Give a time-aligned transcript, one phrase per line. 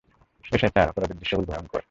[0.43, 1.79] SI sir, অপরাধের দৃশ্যগুলো ভয়ংকর।